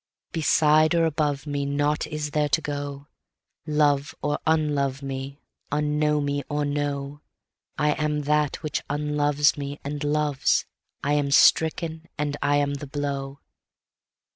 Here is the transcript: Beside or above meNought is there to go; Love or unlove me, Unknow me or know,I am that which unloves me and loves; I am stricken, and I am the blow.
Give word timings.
Beside 0.31 0.95
or 0.95 1.05
above 1.05 1.45
meNought 1.45 2.07
is 2.07 2.31
there 2.31 2.49
to 2.49 2.59
go; 2.59 3.05
Love 3.67 4.15
or 4.23 4.39
unlove 4.47 5.03
me, 5.03 5.43
Unknow 5.71 6.19
me 6.19 6.41
or 6.49 6.65
know,I 6.65 7.91
am 7.91 8.21
that 8.21 8.63
which 8.63 8.81
unloves 8.89 9.55
me 9.59 9.79
and 9.83 10.03
loves; 10.03 10.65
I 11.03 11.13
am 11.13 11.29
stricken, 11.29 12.07
and 12.17 12.35
I 12.41 12.55
am 12.55 12.73
the 12.73 12.87
blow. 12.87 13.41